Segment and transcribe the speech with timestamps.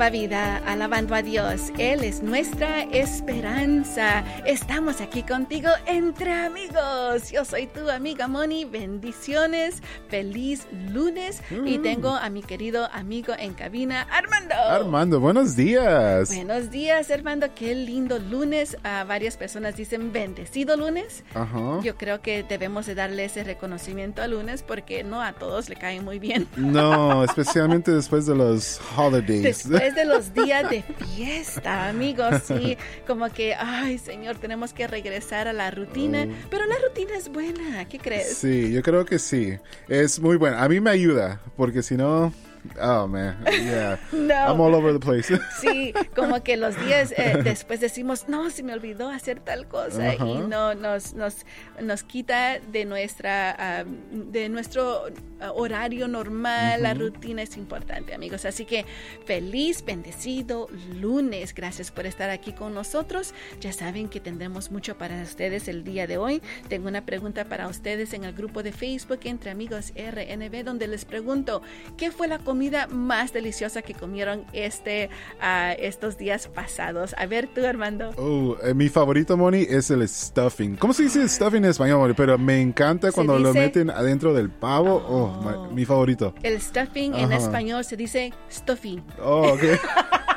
[0.00, 1.72] nueva vida, alabando a Dios.
[1.76, 4.24] Él es nuestra esperanza.
[4.46, 7.30] Estamos aquí contigo entre amigos.
[7.30, 8.64] Yo soy tu amiga Moni.
[8.64, 9.82] Bendiciones.
[10.08, 11.42] Feliz lunes.
[11.50, 11.82] Y Mm.
[11.82, 14.54] tengo a mi querido amigo en cabina, Armando.
[14.54, 16.34] Armando, buenos días.
[16.34, 17.48] Buenos días, Armando.
[17.54, 18.78] Qué lindo lunes.
[18.84, 21.24] A varias personas dicen bendecido lunes.
[21.34, 21.80] Ajá.
[21.82, 25.76] Yo creo que debemos de darle ese reconocimiento al lunes porque no a todos le
[25.76, 26.48] cae muy bien.
[26.56, 29.42] No, especialmente después de los holidays.
[29.68, 30.82] Después de los días de
[31.16, 32.76] fiesta, amigos, sí,
[33.06, 36.46] como que, ay, Señor, tenemos que regresar a la rutina, Oh.
[36.50, 38.36] pero la rutina es buena, ¿qué crees?
[38.38, 39.58] Sí, yo creo que sí.
[39.88, 40.58] Es muy bueno.
[40.58, 42.32] A mí me ayuda, porque si no,
[42.80, 43.96] oh man, yeah.
[44.12, 44.34] No.
[44.34, 45.30] I'm all over the place.
[45.60, 50.10] Sí, como que los días eh, después decimos, no, se me olvidó hacer tal cosa
[50.10, 50.26] Ajá.
[50.26, 51.44] y no nos, nos,
[51.80, 55.06] nos quita de nuestra ah, de nuestro
[55.40, 58.44] ah, horario normal, la rutina es importante, amigos.
[58.44, 58.86] Así que
[59.26, 61.54] feliz, bendecido lunes.
[61.54, 63.34] Gracias por estar aquí con nosotros.
[63.60, 66.42] Ya saben que tendremos mucho para ustedes el día de hoy.
[66.68, 71.04] Tengo una pregunta para ustedes en el grupo de Facebook entre amigos RNB donde les
[71.04, 71.62] pregunto,
[71.96, 75.08] ¿qué fue la comida más deliciosa que comieron este
[75.40, 77.14] ah, estos días pasados?
[77.16, 78.10] A ver tú, Armando.
[78.16, 80.74] Oh, eh, mi favorito, Moni, es el stuffing.
[80.74, 82.14] ¿Cómo se dice stuffing en español, Moni?
[82.14, 84.96] Pero me encanta cuando lo meten adentro del pavo.
[85.08, 85.68] Oh, Oh.
[85.68, 86.34] my- mi favorito.
[86.42, 89.00] El stuffing en español se dice stuffing.
[89.22, 89.60] Oh, ok.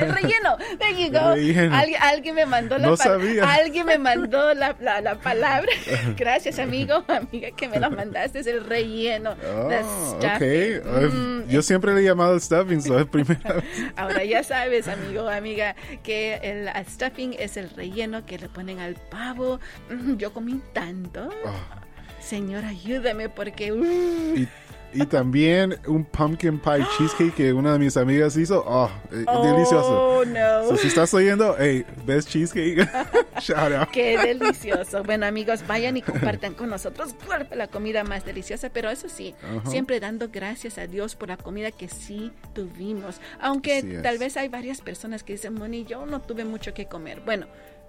[0.00, 0.56] El relleno.
[0.78, 1.34] There you go.
[1.34, 1.74] Relleno.
[1.76, 3.44] Alguien, alguien me mandó la No sabía.
[3.52, 5.70] Alguien me mandó la, la, la palabra.
[6.16, 8.40] Gracias, amigo, amiga, que me la mandaste.
[8.40, 9.36] Es el relleno.
[9.54, 9.70] Oh,
[10.16, 10.28] stuffing.
[10.34, 10.42] ok.
[10.42, 13.64] Eh, Mm, Yo siempre le he llamado stuffing, so es primera vez.
[13.96, 18.94] Ahora ya sabes, amigo, amiga, que el stuffing es el relleno que le ponen al
[18.94, 19.60] pavo.
[19.90, 21.28] Mm, Yo comí tanto.
[21.44, 21.50] Oh.
[22.20, 23.72] Señor, ayúdame porque...
[23.72, 24.48] uh, Y,
[24.92, 28.64] y también un pumpkin pie cheesecake que una de mis amigas hizo.
[28.66, 30.18] Oh, eh, delicioso.
[30.18, 30.68] Oh, no.
[30.68, 32.88] So, si estás oyendo, hey, best cheesecake.
[33.40, 33.90] Shout out.
[33.90, 35.02] Qué delicioso.
[35.04, 37.14] Bueno, amigos, vayan y compartan con nosotros
[37.54, 39.34] la comida más deliciosa, pero eso sí,
[39.68, 43.20] siempre dando gracias a Dios por la comida que sí tuvimos.
[43.40, 47.20] Aunque tal vez hay varias personas que dicen, Moni, yo no tuve mucho que comer.
[47.24, 47.46] Bueno.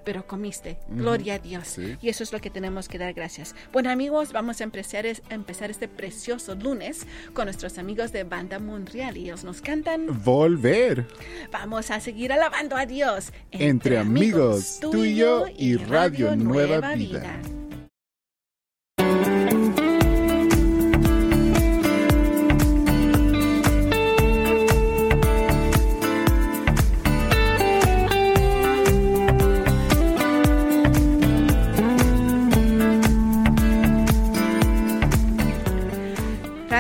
[0.10, 1.68] Pero comiste, gloria a Dios.
[1.68, 1.96] Sí.
[2.02, 3.54] Y eso es lo que tenemos que dar gracias.
[3.72, 7.06] Bueno, amigos, vamos a empezar, es- a empezar este precioso lunes
[7.36, 9.18] con nuestros amigos de Banda Monreal.
[9.18, 10.24] Y ellos nos cantan.
[10.24, 11.06] Volver.
[11.52, 13.32] Vamos a seguir alabando a Dios.
[13.52, 17.40] Entre amigos, tú y yo y Radio Nueva Vida.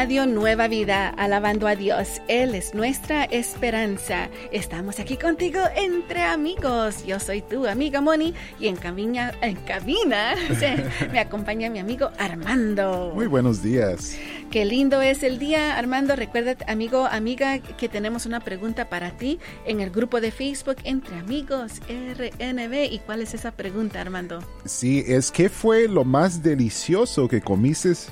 [0.09, 2.19] Radio Nueva Vida, alabando a Dios.
[2.27, 4.27] Él es nuestra esperanza.
[4.51, 7.05] Estamos aquí contigo entre amigos.
[7.05, 12.09] Yo soy tu amiga Moni y en cabina, en cabina se- me acompaña mi amigo
[12.17, 13.11] Armando.
[13.13, 14.17] Muy buenos días.
[14.49, 16.15] Qué lindo es el día, Armando.
[16.15, 19.37] Recuerda, amigo, amiga, que tenemos una pregunta para ti
[19.67, 22.91] en el grupo de Facebook Entre Amigos RNB.
[22.91, 24.39] ¿Y cuál es esa pregunta, Armando?
[24.65, 27.69] Sí, es que fue lo más delicioso que comiste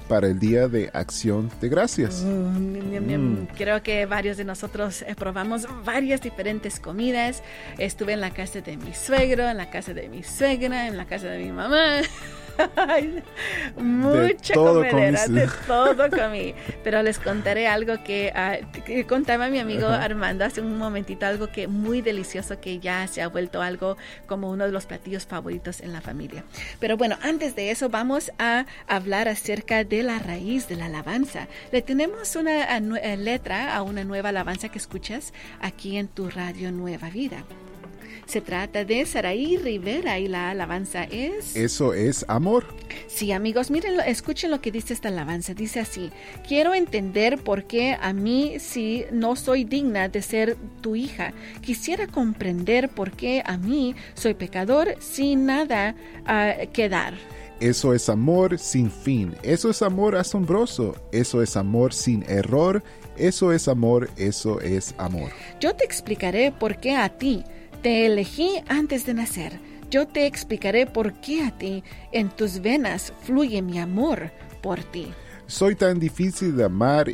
[0.07, 1.86] para el Día de Acción de Gracias.
[2.23, 7.43] Mm, Creo que varios de nosotros eh, probamos varias diferentes comidas.
[7.77, 11.05] Estuve en la casa de mi suegro, en la casa de mi suegra, en la
[11.05, 12.01] casa de mi mamá.
[13.77, 15.31] Mucha todo comedera, comiste.
[15.31, 16.53] de todo comí.
[16.83, 18.33] Pero les contaré algo que,
[18.85, 23.21] que contaba mi amigo Armando hace un momentito, algo que muy delicioso que ya se
[23.21, 26.43] ha vuelto algo como uno de los platillos favoritos en la familia.
[26.79, 31.47] Pero bueno, antes de eso vamos a hablar acerca de la raíz de la alabanza.
[31.71, 36.29] Le tenemos una nue- eh, letra a una nueva alabanza que escuchas aquí en tu
[36.29, 37.43] radio Nueva Vida.
[38.27, 41.55] Se trata de Saraí Rivera y la alabanza es...
[41.55, 42.65] Eso es amor.
[43.07, 45.53] Sí, amigos, miren, escuchen lo que dice esta alabanza.
[45.53, 46.11] Dice así,
[46.45, 51.33] quiero entender por qué a mí si no soy digna de ser tu hija.
[51.61, 55.95] Quisiera comprender por qué a mí soy pecador sin nada
[56.25, 57.13] ah, que dar.
[57.61, 59.35] Eso es amor sin fin.
[59.41, 60.95] Eso es amor asombroso.
[61.13, 62.83] Eso es amor sin error.
[63.15, 64.09] Eso es amor.
[64.17, 65.31] Eso es amor.
[65.61, 67.45] Yo te explicaré por qué a ti
[67.87, 69.61] te elegí antes de nacer.
[69.89, 74.29] Yo te explicaré por qué a ti en tus venas fluye mi amor
[74.61, 75.13] por ti.
[75.45, 77.07] Soy tan difícil de amar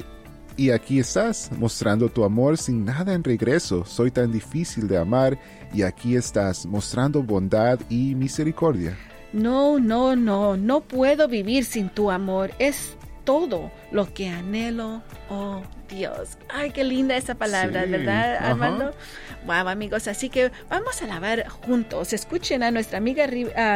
[0.58, 3.86] y aquí estás mostrando tu amor sin nada en regreso.
[3.86, 5.38] Soy tan difícil de amar
[5.76, 8.98] y aquí estás mostrando bondad y misericordia.
[9.32, 12.50] No, no, no, no puedo vivir sin tu amor.
[12.58, 16.38] Es todo lo que anhelo, oh Dios.
[16.50, 18.38] Ay, qué linda esa palabra, Sí, ¿verdad.
[18.38, 18.94] Armando?
[19.46, 22.14] Wow, amigos, así que vamos a alabar juntos.
[22.14, 23.28] Escuchen a nuestra amiga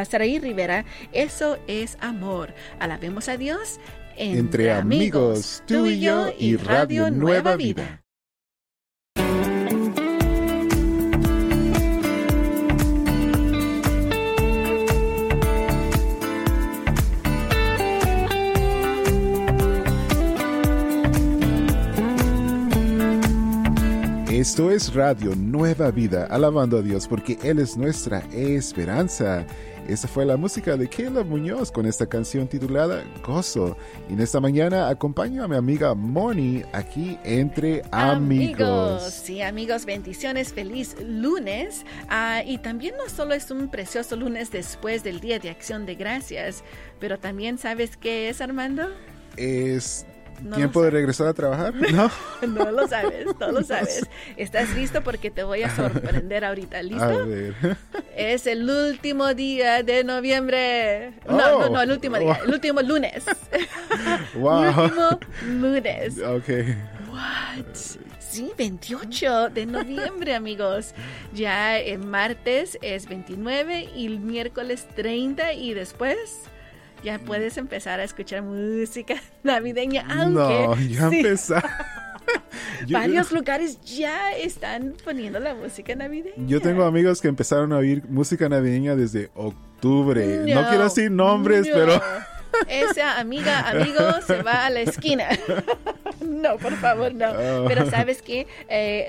[0.06, 0.86] Saraí Rivera.
[1.12, 2.54] Eso es amor.
[2.80, 3.80] Alabemos a Dios
[4.16, 8.04] Entre amigos, tú y yo y Radio Nueva Vida.
[24.38, 29.48] Esto es Radio Nueva Vida, alabando a Dios porque Él es nuestra esperanza.
[29.88, 33.76] Esta fue la música de Caleb Muñoz con esta canción titulada Gozo.
[34.08, 39.12] Y en esta mañana acompaño a mi amiga Moni aquí entre amigos.
[39.12, 41.84] Sí, amigos, bendiciones, feliz lunes.
[42.08, 45.96] Ah, y también no solo es un precioso lunes después del Día de Acción de
[45.96, 46.64] Gracias,
[47.00, 48.84] pero también sabes qué es, Armando?
[49.36, 50.06] ¿Es
[50.44, 51.74] No tiempo de regresar a trabajar?
[51.92, 52.12] No.
[52.48, 54.06] No lo sabes, no lo sabes.
[54.38, 55.02] ¿Estás listo?
[55.04, 56.78] Porque te voy a sorprender ahorita.
[56.80, 57.28] A ¿Listo?
[57.28, 57.56] ver.
[58.16, 61.14] Es el último día de noviembre.
[61.28, 61.60] No, Oh.
[61.62, 63.26] no, no, el último día, el último lunes.
[64.36, 64.84] Wow.
[64.84, 66.18] último lunes.
[66.20, 66.50] Ok.
[67.12, 67.66] What?
[68.20, 70.94] Sí, 28 de noviembre, amigos.
[71.34, 76.18] Ya el martes es 29 y el miércoles 30 y después
[77.04, 80.06] ya puedes empezar a escuchar música navideña.
[80.10, 80.34] Aunque
[80.68, 81.22] No, ya sí.
[82.86, 86.36] Yo- varios lugares ya están poniendo la música navideña.
[86.48, 90.26] Yo tengo amigos que empezaron a oír música navideña desde octubre.
[90.46, 91.74] No, No, quiero decir nombres, no.
[91.74, 92.02] pero
[92.68, 95.28] Esa amiga, amigo, se va a la esquina.
[96.26, 97.26] no, por favor, no.
[97.28, 97.66] Ah.
[97.68, 98.48] Pero sabes que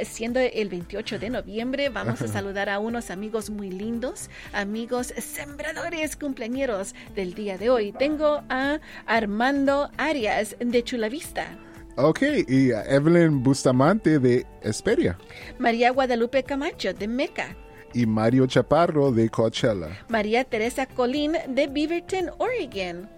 [0.04, 6.16] siendo el 28 de noviembre, vamos a saludar a unos amigos muy lindos, amigos sembradores
[6.16, 7.92] cumpleañeros del día de hoy.
[7.92, 11.58] Tengo a Armando Arias de Chulavista.
[11.96, 12.22] ok.
[12.46, 15.18] Y a Evelyn Bustamante de Esperia.
[15.58, 17.56] María Guadalupe Camacho de Meca.
[17.94, 19.88] Y Mario Chaparro de Coachella.
[20.08, 23.08] María Teresa Colín de Beaverton, Oregon.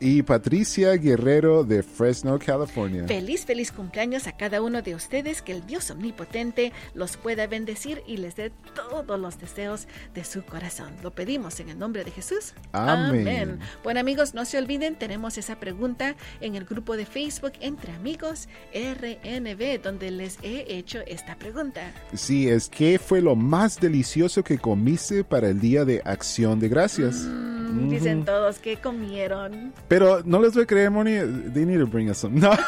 [0.00, 3.06] Y Patricia Guerrero de Fresno, California.
[3.06, 8.02] Feliz, feliz cumpleaños a cada uno de ustedes, que el Dios omnipotente los pueda bendecir
[8.06, 10.92] y les dé todos los deseos de su corazón.
[11.02, 12.54] Lo pedimos en el nombre de Jesús.
[12.72, 13.58] Amén.
[13.82, 18.48] Bueno amigos, no se olviden, tenemos esa pregunta en el grupo de Facebook Entre Amigos
[18.74, 21.92] RNB, donde les he hecho esta pregunta.
[22.12, 26.68] Sí, es que fue lo más delicioso que comiste para el Día de Acción de
[26.68, 27.16] Gracias.
[27.16, 29.72] Mm, Dicen todos que comieron.
[29.88, 31.18] Pero no les voy a creer, Moni.
[31.52, 32.38] They need to bring us some.
[32.40, 32.50] No.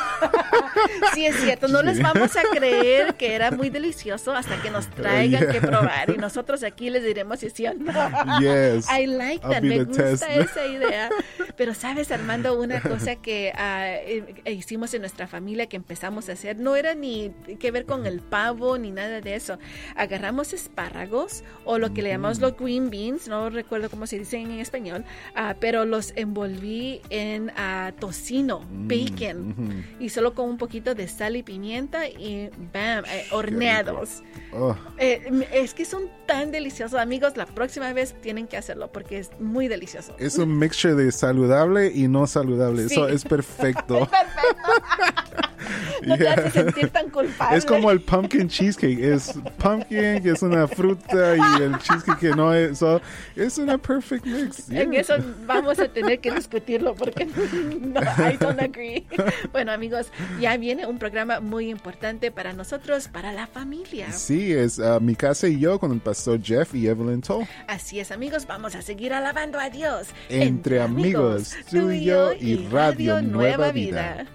[1.15, 4.87] Sí, es cierto, no les vamos a creer que era muy delicioso hasta que nos
[4.95, 5.51] traigan Yeah.
[5.53, 7.93] que probar y nosotros aquí les diremos si sí o no.
[8.41, 8.87] Yes.
[8.97, 10.23] I like that, me gusta test.
[10.23, 11.11] esa idea.
[11.59, 16.59] Pero sabes, Armando, una cosa que eh, hicimos en nuestra familia que empezamos a hacer,
[16.61, 19.59] no era ni que ver con el pavo ni nada de eso.
[19.97, 24.53] Agarramos espárragos o lo que le llamamos los green beans, no recuerdo cómo se dicen
[24.53, 30.05] en español, ah, pero los envolví en ah, tocino, bacon, ujú.
[30.05, 34.23] y solo con un poquito de sal y pimienta y bam, eh, horneados.
[34.53, 37.37] Oh, Eh, es que son tan deliciosos, amigos.
[37.37, 40.15] La próxima vez tienen que hacerlo porque es muy delicioso.
[40.19, 41.11] es un mixture de
[41.49, 42.89] saludable y no saludable.
[42.89, 42.95] Sí.
[42.95, 44.09] Eso es perfecto.
[46.07, 46.35] No te Yeah.
[46.35, 47.57] hace sentir tan culpable.
[47.57, 48.99] Es como el pumpkin cheesecake.
[49.01, 52.79] Es pumpkin, que es una fruta, y el cheesecake que no es.
[52.79, 53.01] so,
[53.37, 54.69] es una perfect mix.
[54.71, 55.01] En Yeah.
[55.01, 55.15] eso
[55.47, 57.25] vamos a tener que discutirlo porque
[57.81, 59.07] no, I don't agree.
[59.53, 60.07] Bueno, amigos,
[60.41, 64.13] ya viene un programa muy importante para nosotros, para la familia.
[64.13, 67.47] Sí, es ah, mi casa y yo con el pastor Jeff y Evelyn Toll.
[67.67, 70.09] Así es, amigos, vamos a seguir alabando a Dios.
[70.29, 74.27] Entre amigos, tú y yo y Radio Nueva Vida.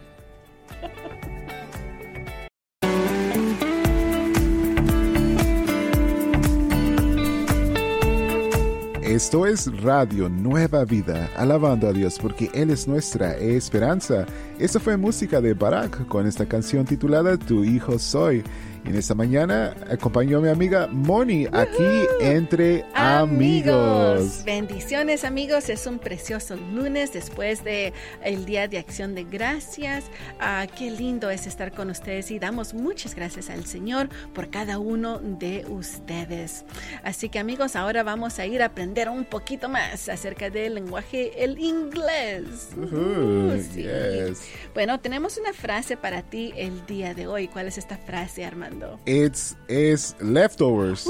[9.13, 14.25] Esto es Radio Nueva Vida, alabando a Dios porque Él es nuestra esperanza.
[14.57, 18.43] Esta fue música de Barak con esta canción titulada Tu Hijo Soy.
[18.85, 24.43] Y en esta mañana acompañó a mi amiga Moni aquí entre amigos.
[24.45, 27.93] Bendiciones amigos, es un precioso lunes después de
[28.25, 30.03] el Día de Acción de Gracias.
[30.37, 34.79] Ah, qué lindo es estar con ustedes y damos muchas gracias al Señor por cada
[34.79, 36.65] uno de ustedes.
[37.03, 41.41] Así que amigos, ahora vamos a ir a aprender un poquito más acerca del lenguaje,
[41.41, 42.69] el inglés.
[42.75, 43.83] Ujú, Uh, sí.
[43.83, 44.41] yes.
[44.73, 47.47] Bueno, tenemos una frase para ti el día de hoy.
[47.47, 48.72] ¿Cuál es esta frase, Armando?
[49.05, 51.07] It's, es leftovers.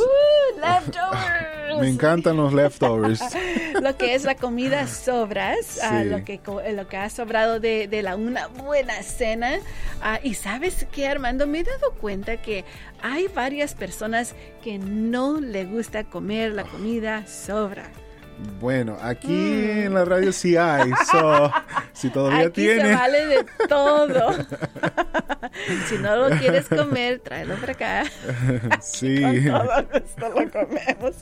[0.61, 1.79] Leftovers.
[1.79, 3.19] Me encantan los leftovers.
[3.81, 6.09] lo que es la comida sobras, ah, Sí.
[6.09, 9.59] lo, que, co- lo que ha sobrado de, de la una buena cena.
[10.01, 12.63] Ah, y sabes qué, Armando, me he dado cuenta que
[13.01, 17.89] hay varias personas que no le gusta comer la comida sobra.
[18.59, 20.91] Bueno, aquí en la radio sí hay.
[21.11, 21.51] So,
[21.93, 22.47] si todavía.
[22.47, 22.81] Aquí tiene.
[22.83, 24.33] se vale de todo.
[25.89, 28.03] si no lo quieres comer, tráelo para acá.
[28.81, 29.21] Sí.
[29.21, 31.15] Con todo gusto lo comemos.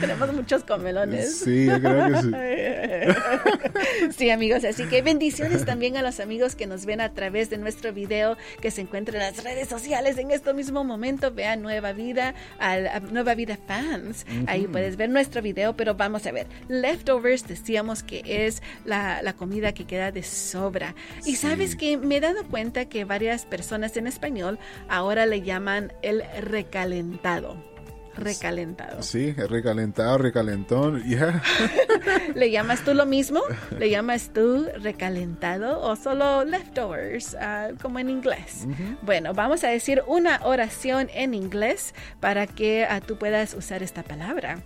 [0.00, 1.38] Tenemos muchos comelones.
[1.40, 2.30] Sí, yo creo que sí.
[4.16, 7.58] Sí, amigos, así que bendiciones también a los amigos que nos ven a través de
[7.58, 11.32] nuestro video que se encuentra en las redes sociales en este mismo momento.
[11.32, 14.24] Vean Nueva Vida, al- a Nueva Vida Fans.
[14.46, 16.46] Ahí puedes ver nuestro video, pero vamos a ver.
[16.68, 20.94] Leftovers decíamos que es la, la comida que queda de sobra.
[21.24, 24.58] Y sabes que me he dado cuenta que varias personas en español
[24.88, 27.56] ahora le llaman el recalentado.
[28.16, 29.02] Recalentado.
[29.02, 31.02] Sí, recalentado, recalentón.
[31.06, 31.42] Yeah.
[32.34, 33.40] ¿Le llamas tú lo mismo?
[33.78, 38.66] ¿Le llamas tú recalentado o solo leftovers, ah, como en inglés?
[39.02, 44.02] Bueno, vamos a decir una oración en inglés para que ah, tú puedas usar esta
[44.02, 44.62] palabra.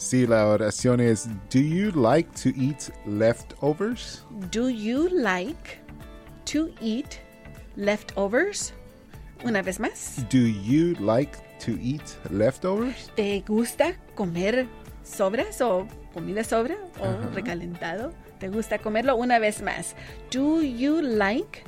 [0.00, 4.24] Sí, la oración es: Do you like to eat leftovers?
[4.50, 5.78] Do you like
[6.46, 7.18] to eat
[7.76, 8.72] leftovers?
[9.44, 10.24] Una vez más.
[10.30, 13.10] Do you like to eat leftovers?
[13.14, 14.66] ¿Te gusta comer
[15.04, 17.30] sobras o comida sobra o Ajá.
[17.34, 18.14] recalentado?
[18.38, 19.94] ¿Te gusta comerlo una vez más?
[20.32, 21.62] Do you like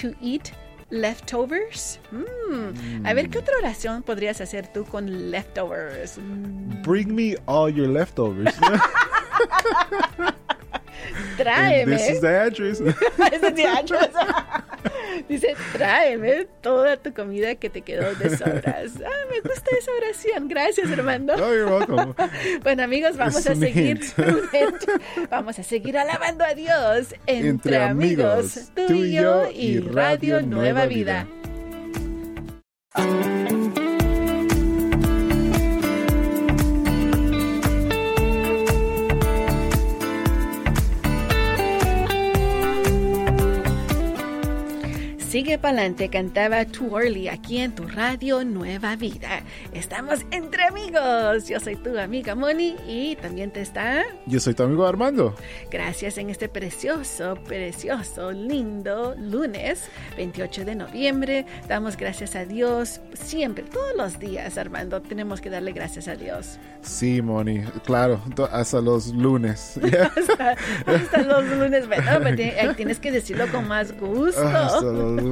[0.00, 0.50] to eat
[0.92, 1.98] leftovers?
[2.12, 3.06] Mm.
[3.06, 6.18] A ver, ¿qué otra oración podrías hacer tú con leftovers?
[6.18, 8.54] Mm, Bring me all your leftovers.
[11.04, 11.86] And Tráeme.
[11.86, 12.80] this is the address.
[13.32, 14.10] Ese es the address.
[15.32, 18.92] Dice, tráeme toda tu comida que te quedó de sobras.
[19.02, 20.46] Ah, me gusta esa oración.
[20.46, 21.32] Gracias, Armando.
[21.32, 22.14] oh, you're welcome.
[22.62, 24.00] Bueno amigos, vamos a seguir,
[25.30, 30.42] vamos a seguir alabando a Dios entre, Entre amigos, amigos, tú y yo y Radio
[30.42, 31.26] Nueva Vida.
[45.42, 49.42] Sigue pa'lante, cantaba Too Early aquí en tu radio Nueva Vida.
[49.72, 51.48] Estamos entre amigos.
[51.48, 54.04] Yo soy tu amiga Moni y también te está.
[54.26, 55.34] Yo soy tu amigo Armando.
[55.68, 59.82] Gracias en este precioso, precioso, lindo lunes
[60.16, 61.44] 28 de noviembre.
[61.66, 65.02] Damos gracias a Dios siempre, todos los días, Armando.
[65.02, 66.60] Tenemos que darle gracias a Dios.
[66.82, 67.62] Sí, Moni.
[67.84, 68.20] Claro,
[68.52, 69.74] hasta los lunes.
[69.82, 70.12] Yeah.
[70.16, 70.56] Hasta,
[70.86, 74.40] hasta los lunes, bueno, pero ti- eh, tienes que decirlo con más gusto.
[74.40, 75.31] Hasta los lunes.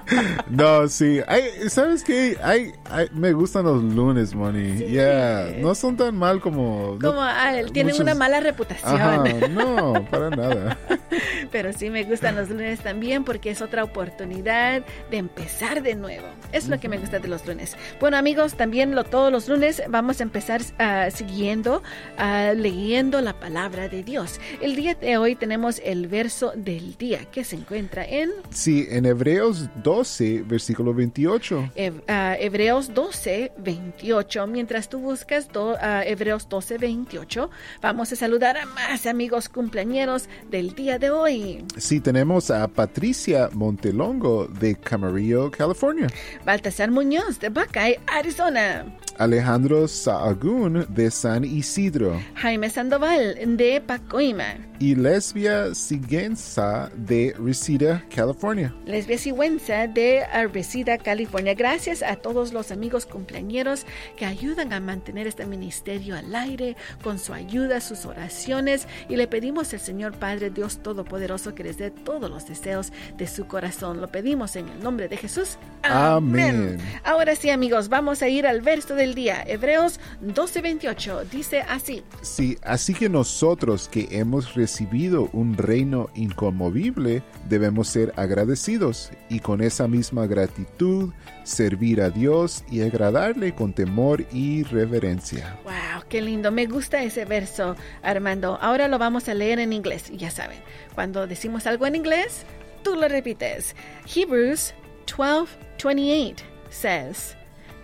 [0.49, 1.19] no, sí.
[1.27, 2.37] Ay, ¿Sabes qué?
[2.43, 4.77] Ay, ay, me gustan los lunes, Moni.
[4.77, 4.85] Sí.
[4.87, 5.53] Yeah.
[5.59, 6.97] No son tan mal como...
[6.99, 9.01] no- Como ah, tienen muchos- una mala reputación.
[9.01, 10.77] Ajá, no, para nada.
[11.51, 16.27] Pero sí me gustan los lunes también porque es otra oportunidad de empezar de nuevo.
[16.51, 17.75] Es lo que me gusta de los lunes.
[17.99, 21.83] Bueno amigos, también lo, todos los lunes vamos a empezar ah, siguiendo,
[22.17, 24.39] ah, leyendo la palabra de Dios.
[24.61, 29.05] El día de hoy tenemos el verso del día que se encuentra en Sí, en
[29.05, 29.69] Hebreos
[30.01, 31.69] 12, versículo 28.
[31.75, 34.47] Heb- ah, Hebreos 12, 28.
[34.47, 37.51] Mientras tú buscas do- ah, Hebreos 12, 28,
[37.83, 41.63] vamos a saludar a más amigos cumpleañeros del día de hoy.
[41.77, 46.07] Sí, tenemos a Patricia Montelongo de Camarillo, California.
[46.45, 48.85] Baltasar Muñoz de Buckeye, Arizona.
[49.19, 52.19] Alejandro Sahagún de San Isidro.
[52.35, 54.55] Jaime Sandoval de Pacoima.
[54.79, 58.73] Y Lesbia Siguenza de Reseda, California.
[58.87, 61.53] Lesbia Sigüenza de Reseda, California.
[61.53, 63.85] Gracias a todos los amigos cumpleañeros
[64.17, 68.87] que ayudan a mantener este ministerio al aire con su ayuda, sus oraciones.
[69.09, 73.27] Y le pedimos al Señor Padre Dios Todopoderoso que les dé todos los deseos de
[73.27, 74.01] su corazón.
[74.01, 75.57] Lo pedimos en el nombre de Jesús.
[75.83, 76.77] Amén.
[77.03, 79.43] Ahora sí, amigos, vamos a ir al verso del día.
[79.45, 82.03] Hebreos 12:28 dice así.
[82.21, 89.61] Sí, así que nosotros que hemos recibido un reino inconmovible debemos ser agradecidos y con
[89.61, 91.11] esa misma gratitud
[91.43, 95.57] servir a Dios y agradarle con temor y reverencia.
[95.63, 96.51] Wow, qué lindo.
[96.51, 98.57] Me gusta ese verso, Armando.
[98.61, 100.11] Ahora lo vamos a leer en inglés.
[100.15, 100.59] Ya saben,
[100.95, 102.45] cuando decimos algo en inglés,
[102.83, 103.75] tú lo repites.
[104.05, 104.73] Hebrews
[105.05, 106.37] 12:28
[106.69, 107.35] says,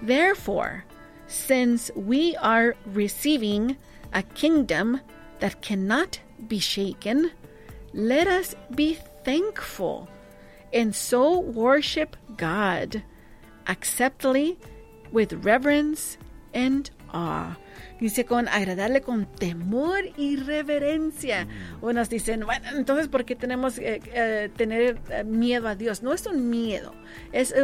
[0.02, 0.84] Therefore,
[1.28, 3.78] since we are receiving
[4.14, 5.02] a kingdom
[5.40, 7.32] that cannot be shaken,
[7.94, 10.08] let us be thankful
[10.74, 13.04] and so worship God
[13.68, 14.58] acceptably
[15.12, 16.18] with reverence
[16.54, 17.56] and awe.
[18.00, 21.46] Dice con agradarle con temor y reverencia.
[21.46, 21.84] Mm.
[21.86, 26.04] Unos dicen, bueno, entonces ¿por qué tenemos que eh, tener eh, miedo a Dios?
[26.04, 26.94] No es un miedo,
[27.32, 27.56] es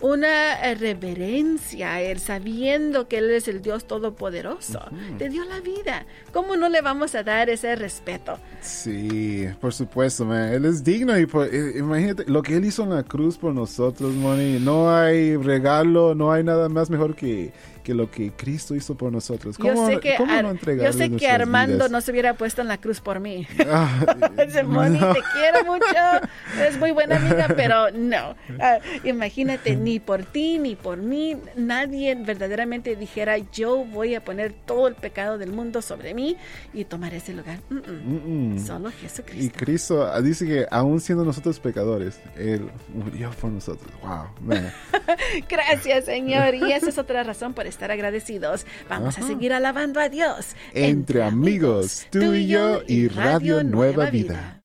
[0.00, 4.80] una eh, reverencia, el sabiendo que Él es el Dios todopoderoso.
[5.16, 6.06] Te dio la vida.
[6.32, 8.38] ¿Cómo no le vamos a dar ese respeto?
[8.60, 10.52] Sí, por supuesto, man.
[10.52, 13.54] Él es digno y por- eh, imagínate lo que él hizo en la cruz por
[13.54, 14.58] nosotros, Moni.
[14.58, 17.52] No hay regalo, no hay nada más mejor que,
[17.88, 19.56] que lo que Cristo hizo por nosotros.
[19.56, 21.90] Yo ¿Cómo, sé que, cómo no yo sé que Armando vidas?
[21.90, 23.46] no se hubiera puesto en la cruz por mí.
[23.70, 24.04] Ah,
[24.66, 25.12] Moni, no.
[25.12, 25.86] te quiero mucho,
[26.66, 28.34] es muy buena amiga, pero no.
[28.60, 34.52] Ah, imagínate, ni por ti ni por mí, nadie verdaderamente dijera, yo voy a poner
[34.66, 36.36] todo el pecado del mundo sobre mí
[36.72, 37.60] y tomar ese lugar.
[37.68, 38.54] Mm, mm.
[38.54, 38.66] Mm-mm.
[38.66, 39.58] Solo Y Jesucristo.
[39.58, 43.90] Cristo ah, dice que aún siendo nosotros pecadores, Él murió por nosotros.
[44.02, 44.72] Wow, man.
[45.48, 46.54] Gracias, Señor.
[46.54, 48.66] Y esa es otra razón por estar agradecidos.
[48.88, 50.54] Vamos a seguir alabando a Dios.
[50.74, 54.62] Entre amigos, tú y yo y Radio Nueva Vida.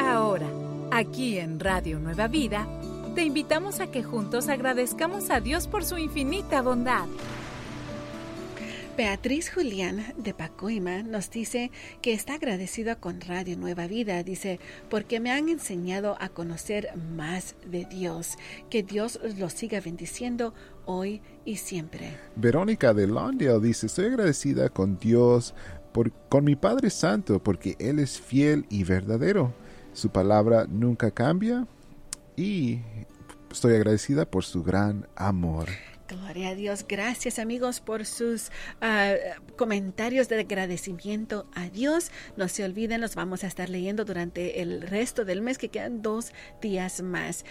[0.00, 0.46] Ahora,
[0.90, 2.66] aquí en Radio Nueva Vida,
[3.14, 7.06] te invitamos a que juntos agradezcamos a Dios por su infinita bondad.
[8.98, 11.70] Beatriz Julián de Pacoima nos dice
[12.02, 14.24] que está agradecida con Radio Nueva Vida.
[14.24, 14.58] Dice,
[14.90, 18.36] porque me han enseñado a conocer más de Dios.
[18.70, 20.52] Que Dios los siga bendiciendo
[20.84, 22.16] hoy y siempre.
[22.34, 25.54] Verónica de Londale dice, estoy agradecida con Dios,
[25.92, 29.54] por, con mi Padre Santo, porque Él es fiel y verdadero.
[29.92, 31.68] Su palabra nunca cambia
[32.34, 32.80] y
[33.48, 35.68] estoy agradecida por su gran amor.
[36.08, 36.86] Gloria a Dios.
[36.88, 39.14] Gracias amigos por sus ah,
[39.56, 42.10] comentarios de agradecimiento a Dios.
[42.36, 46.00] No se olviden, los vamos a estar leyendo durante el resto del mes, que quedan
[46.00, 47.44] dos días más.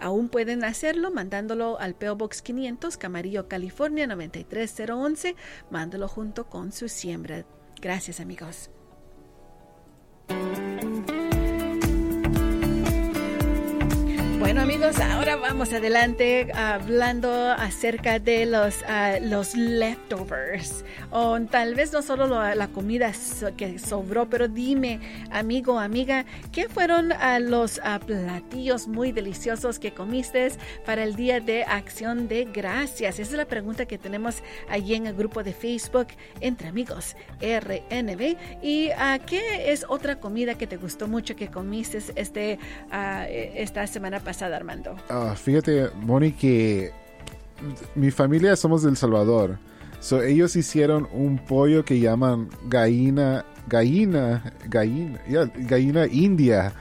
[0.00, 5.36] Aún pueden hacerlo mandándolo al PO Box 500, Camarillo, California 93011.
[5.70, 7.44] Mándalo junto con su siembra.
[7.80, 8.70] Gracias amigos.
[14.62, 20.84] Amigos, ahora vamos adelante hablando acerca de los, ah, los leftovers.
[21.10, 23.10] O tal vez no solo lo- la comida
[23.56, 25.00] que sobró, pero dime,
[25.32, 30.52] amigo, amiga, ¿qué fueron ah, los ah, platillos muy deliciosos que comiste
[30.86, 33.18] para el Día de Acción de Gracias?
[33.18, 36.08] Esa es la pregunta que tenemos allí en el grupo de Facebook
[36.40, 38.36] Entre Amigos RNB.
[38.62, 38.90] ¿Y
[39.26, 42.60] qué es otra comida que te gustó mucho que comiste este,
[42.92, 44.96] ah, esta semana pasada, Armando?
[45.08, 46.90] Ah, fíjate, Moni, que
[47.94, 49.58] mi familia somos del Salvador.
[50.00, 56.72] So, ellos hicieron un pollo que llaman gallina, gallina, gallina, yeah, gallina india,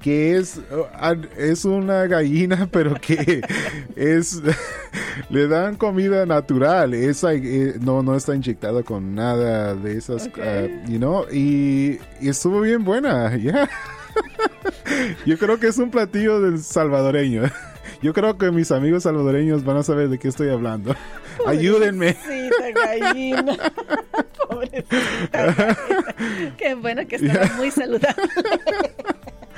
[0.00, 0.58] que es,
[0.98, 3.42] an- es una gallina, pero que
[3.96, 4.40] es,
[5.28, 10.28] le dan comida natural, es like, eh, no, no está inyectada con nada de esas,
[10.28, 10.38] Ok.
[10.38, 13.68] uh, you know, y, y estuvo bien buena, yeah.
[15.26, 17.42] Yo creo que es un platillo del salvadoreño.
[18.02, 20.94] Yo creo que mis amigos salvadoreños van a saber de qué estoy hablando.
[21.46, 22.16] Ayúdenme.
[22.74, 23.56] Gallina.
[24.48, 24.96] Pobrecita
[25.32, 25.76] gallina.
[26.56, 28.22] Qué bueno que estaba muy saludable.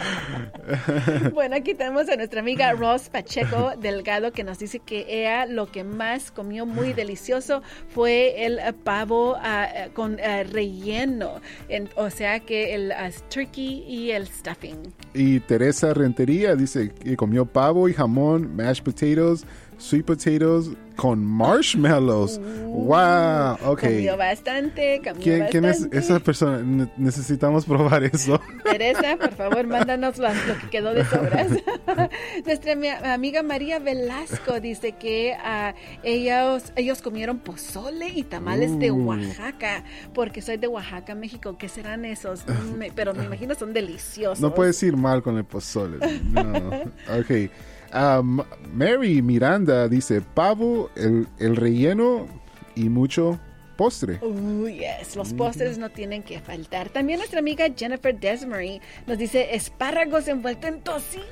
[1.33, 5.71] bueno, aquí tenemos a nuestra amiga Ross Pacheco Delgado que nos dice que ella lo
[5.71, 12.41] que más comió muy delicioso fue el pavo eh, con eh, relleno, En- o sea
[12.41, 14.93] que el ah, turkey y el stuffing.
[15.15, 19.45] Y Teresa Rentería dice que comió pavo y jamón, mashed potatoes,
[19.83, 22.39] sweet potatoes con marshmallows.
[22.69, 23.81] wow, ok.
[23.81, 25.99] Comió bastante, comió ¿Quién, quién es bastante.
[25.99, 26.59] esa persona?
[26.63, 28.41] Ne- necesitamos probar eso.
[28.63, 30.29] Teresa, por favor, mándanos lo,
[30.61, 31.49] que quedó de sobras.
[32.47, 38.91] Nuestra mi- amiga María Velasco dice que ah, ellos, ellos comieron pozole y tamales de
[38.93, 39.07] Uh.
[39.09, 41.57] Oaxaca, porque soy de Oaxaca, México.
[41.59, 42.45] ¿Qué serán esos?
[42.53, 44.41] Mm, pero me imagino son deliciosos.
[44.41, 45.97] No puedes ir mal con el pozole.
[46.31, 46.71] No.
[47.19, 47.51] Ok.
[47.95, 48.41] Um,
[48.73, 52.27] Mary Miranda dice pavo, el, el relleno
[52.75, 53.39] y mucho
[53.77, 54.19] postre.
[54.23, 56.89] Uh, yes, los postres no tienen que faltar.
[56.91, 61.25] También nuestra amiga Jennifer Desmarie nos dice espárragos envueltos en tocino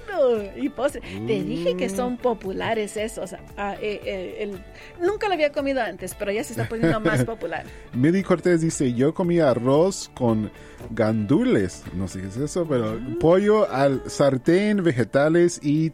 [0.57, 1.01] y postre.
[1.27, 3.35] Te dije que son populares esos.
[3.57, 4.62] Ah, eh, eh, el-
[5.07, 7.64] nunca lo había comido antes, pero ya se está poniendo más popular.
[7.94, 10.51] Milly Cortés dice, yo comí arroz con
[10.90, 15.92] gandules, no sé qué es eso, pero pollo al sartén, vegetales y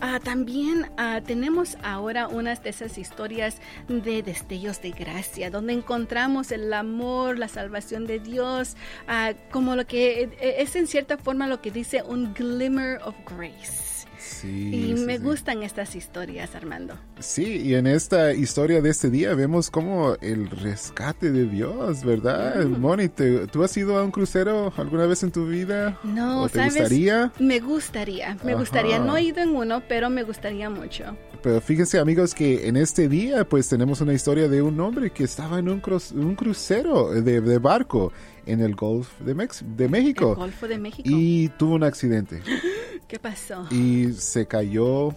[0.00, 3.56] Ah, también ah, tenemos ahora unas de esas historias
[3.88, 9.86] de destellos de gracia, donde encontramos el amor, la salvación de Dios, ah, como lo
[9.86, 13.91] que eh, es en cierta forma lo que dice un glimmer of grace.
[14.24, 15.22] Sí, Y sí, me sí.
[15.24, 16.94] gustan estas historias, Armando.
[17.18, 22.64] Sí, y en esta historia de este día vemos como el rescate de Dios, ¿verdad?
[22.64, 22.80] Mm.
[22.80, 25.98] Moni, ¿te- ¿tú has ido a un crucero alguna vez en tu vida?
[26.04, 26.74] No, ¿O te ¿sabes?
[26.74, 27.32] gustaría?
[27.40, 28.60] Me gustaría, me Ajá.
[28.60, 28.98] gustaría.
[29.00, 31.16] No he ido en uno, pero me gustaría mucho.
[31.42, 35.24] Pero fíjense amigos que en este día pues tenemos una historia de un hombre que
[35.24, 38.12] estaba en un, cru- un crucero de, de barco
[38.46, 41.08] en el Golf de, Mex- de El México Golfo de México.
[41.10, 42.40] y tuvo un accidente
[43.12, 43.66] ¿Qué pasó?
[43.70, 45.14] y se cayó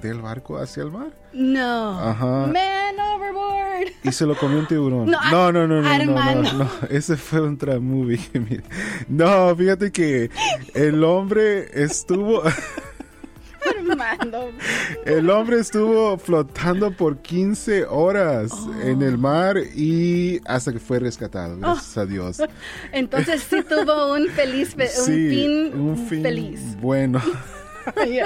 [0.00, 1.98] del barco hacia el mar No.
[1.98, 2.46] Ajá.
[2.46, 3.88] Man overboard.
[4.04, 5.06] y se lo comió un tiburón.
[5.10, 5.88] No, No, no, no, no, no,
[6.20, 6.52] Armando.
[6.52, 8.20] no, no, ese fue un movie.
[8.34, 8.62] Mira.
[9.08, 10.30] No, fíjate que
[10.74, 12.40] el hombre estuvo,
[15.04, 21.56] El hombre estuvo flotando por 15 horas en el mar y hasta que fue rescatado,
[21.58, 22.38] gracias a Dios.
[22.92, 26.60] Entonces sí tuvo un feliz, fe- un Sí, fin, un fin feliz.
[26.80, 27.20] bueno.
[27.96, 28.20] Ay.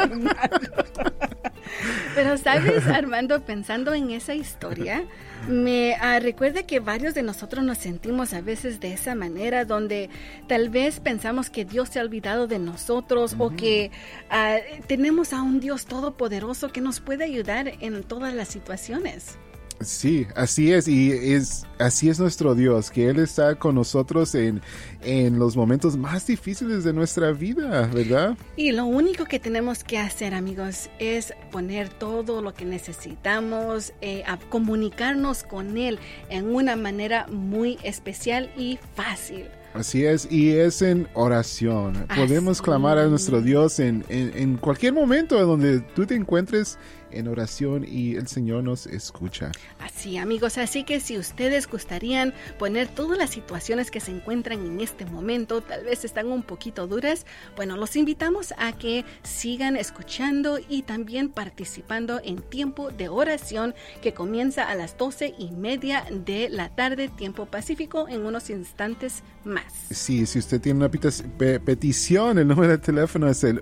[2.15, 5.05] Pero sabes, Armando, pensando en esa historia,
[5.49, 10.11] me ah, recuerda que varios de nosotros nos sentimos a veces de esa manera, donde
[10.47, 13.91] tal vez pensamos que Dios se ha olvidado de nosotros o que
[14.31, 19.39] ah, tenemos a un Dios todopoderoso que nos puede ayudar en todas las situaciones.
[19.81, 24.61] Sí, así es, y es así es nuestro Dios, que Él está con nosotros en,
[25.03, 28.37] en los momentos más difíciles de nuestra vida, ¿verdad?
[28.57, 34.25] Y lo único que tenemos que hacer, amigos, es poner todo lo que necesitamos, eh,
[34.27, 39.47] a comunicarnos con Él en una manera muy especial y fácil.
[39.75, 42.07] Así es, y es en oración.
[42.17, 46.79] Podemos clamar a nuestro Dios en, en, en cualquier momento donde tú te encuentres
[47.11, 49.53] en oración y el Señor nos escucha.
[49.79, 54.81] Así, amigos, así que si ustedes gustarían poner todas las situaciones que se encuentran en
[54.81, 60.59] este momento, tal vez están un poquito duras, bueno, los invitamos a que sigan escuchando
[60.69, 66.49] y también participando en tiempo de oración que comienza a las doce y media de
[66.49, 69.73] la tarde, tiempo pacífico, en unos instantes más.
[69.91, 73.61] Sí, si usted tiene una pe- petición, el número de teléfono es el